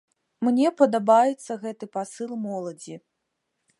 Мне 0.45 0.71
падабаецца 0.81 1.59
гэты 1.67 1.85
пасыл 1.99 2.31
моладзі. 2.47 2.95